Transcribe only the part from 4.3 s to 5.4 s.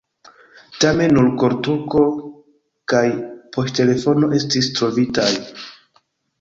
estis trovitaj.